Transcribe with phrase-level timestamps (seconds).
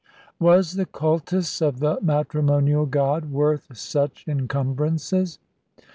[0.39, 5.37] Was the cultus of the matrimonial god worth such encumbrances?